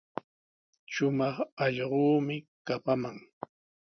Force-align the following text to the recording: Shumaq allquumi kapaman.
Shumaq 0.93 1.35
allquumi 1.63 2.35
kapaman. 2.67 3.17